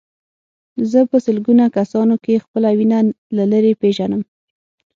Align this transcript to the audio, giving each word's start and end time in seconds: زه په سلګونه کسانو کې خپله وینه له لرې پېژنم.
زه 0.91 0.99
په 1.09 1.17
سلګونه 1.25 1.63
کسانو 1.77 2.15
کې 2.23 2.41
خپله 2.43 2.69
وینه 2.77 2.99
له 3.35 3.43
لرې 3.51 3.73
پېژنم. 3.81 4.21